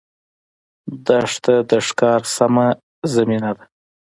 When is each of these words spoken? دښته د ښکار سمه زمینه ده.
دښته 1.05 1.55
د 1.69 1.71
ښکار 1.87 2.21
سمه 2.35 2.67
زمینه 3.13 3.51
ده. 3.57 3.65